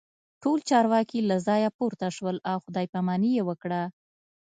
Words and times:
ټول 0.41 0.59
چارواکي 0.69 1.19
له 1.29 1.37
ځایه 1.47 1.69
پورته 1.77 2.07
شول 2.17 2.37
او 2.51 2.57
خداي 2.65 2.87
پاماني 2.93 3.29
یې 3.37 3.43
وکړه 3.49 3.81